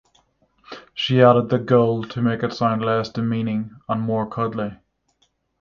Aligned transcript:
She 0.95 1.21
added 1.21 1.49
the 1.49 1.59
"-gle" 1.59 2.09
to 2.09 2.23
make 2.23 2.41
it 2.41 2.53
sound 2.53 2.83
less 2.83 3.09
demeaning 3.09 3.75
and 3.87 4.01
more 4.01 4.27
"cuddly". 4.27 4.79